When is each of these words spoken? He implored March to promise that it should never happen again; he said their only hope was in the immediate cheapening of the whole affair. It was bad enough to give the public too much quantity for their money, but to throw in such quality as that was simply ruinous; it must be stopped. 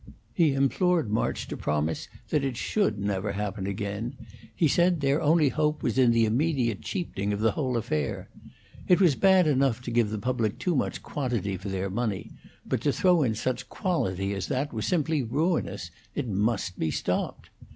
He 0.33 0.55
implored 0.55 1.11
March 1.11 1.47
to 1.47 1.55
promise 1.55 2.07
that 2.29 2.43
it 2.43 2.57
should 2.57 2.97
never 2.97 3.33
happen 3.33 3.67
again; 3.67 4.15
he 4.55 4.67
said 4.67 4.99
their 4.99 5.21
only 5.21 5.49
hope 5.49 5.83
was 5.83 5.99
in 5.99 6.09
the 6.09 6.25
immediate 6.25 6.81
cheapening 6.81 7.31
of 7.31 7.39
the 7.39 7.51
whole 7.51 7.77
affair. 7.77 8.27
It 8.87 8.99
was 8.99 9.13
bad 9.13 9.45
enough 9.45 9.79
to 9.83 9.91
give 9.91 10.09
the 10.09 10.17
public 10.17 10.57
too 10.57 10.75
much 10.75 11.03
quantity 11.03 11.55
for 11.55 11.69
their 11.69 11.91
money, 11.91 12.31
but 12.65 12.81
to 12.81 12.91
throw 12.91 13.21
in 13.21 13.35
such 13.35 13.69
quality 13.69 14.33
as 14.33 14.47
that 14.47 14.73
was 14.73 14.87
simply 14.87 15.21
ruinous; 15.21 15.91
it 16.15 16.27
must 16.27 16.79
be 16.79 16.89
stopped. 16.89 17.51